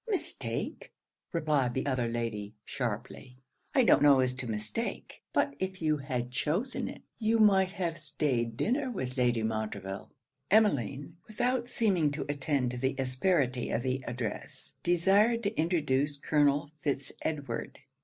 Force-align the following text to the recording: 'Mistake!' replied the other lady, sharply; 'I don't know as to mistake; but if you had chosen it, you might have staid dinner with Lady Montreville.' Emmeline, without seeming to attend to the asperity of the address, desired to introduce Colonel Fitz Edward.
'Mistake!' 0.07 0.91
replied 1.31 1.75
the 1.75 1.85
other 1.85 2.07
lady, 2.07 2.55
sharply; 2.65 3.35
'I 3.75 3.83
don't 3.83 4.01
know 4.01 4.19
as 4.19 4.33
to 4.33 4.47
mistake; 4.47 5.21
but 5.31 5.55
if 5.59 5.79
you 5.79 5.97
had 5.97 6.31
chosen 6.31 6.87
it, 6.87 7.03
you 7.19 7.37
might 7.37 7.73
have 7.73 7.99
staid 7.99 8.57
dinner 8.57 8.89
with 8.89 9.15
Lady 9.15 9.43
Montreville.' 9.43 10.11
Emmeline, 10.49 11.17
without 11.27 11.69
seeming 11.69 12.09
to 12.13 12.25
attend 12.27 12.71
to 12.71 12.77
the 12.77 12.95
asperity 12.97 13.69
of 13.69 13.83
the 13.83 14.03
address, 14.07 14.75
desired 14.81 15.43
to 15.43 15.55
introduce 15.55 16.17
Colonel 16.17 16.71
Fitz 16.81 17.11
Edward. 17.21 17.77